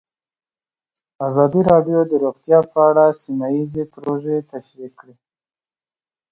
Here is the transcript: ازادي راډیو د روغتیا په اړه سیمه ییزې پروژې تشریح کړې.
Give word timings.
ازادي 1.27 1.61
راډیو 1.71 1.99
د 2.09 2.13
روغتیا 2.23 2.59
په 2.71 2.79
اړه 2.89 3.05
سیمه 3.21 3.47
ییزې 3.55 3.83
پروژې 3.93 4.37
تشریح 4.51 4.91
کړې. 4.99 5.15